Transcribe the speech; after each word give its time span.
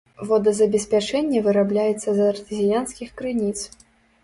Водазабеспячэнне 0.27 1.43
вырабляецца 1.49 2.09
з 2.17 2.31
артэзіянскіх 2.31 3.09
крыніц. 3.23 3.57